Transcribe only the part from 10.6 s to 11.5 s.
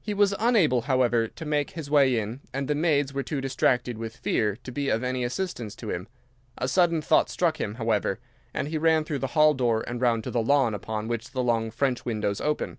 upon which the